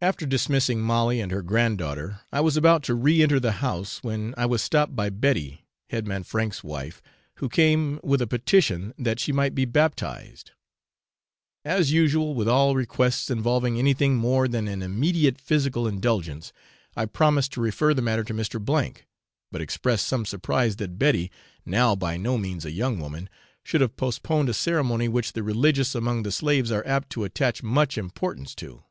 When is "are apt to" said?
26.70-27.24